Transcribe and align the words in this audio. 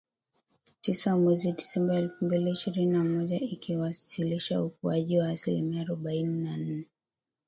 Tisa 0.81 1.09
mwezi 1.21 1.51
Disemba 1.57 1.95
elfu 1.95 2.25
mbili 2.25 2.51
ishirini 2.51 2.91
na 2.93 3.03
moja, 3.03 3.39
ikiwasilisha 3.39 4.63
ukuaji 4.63 5.19
wa 5.19 5.29
asilimia 5.29 5.81
arobaine 5.81 6.43
na 6.43 6.57
nne 6.57 6.85